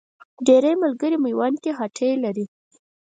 [0.45, 2.45] ډېری ملګري میوند کې هټۍ لري.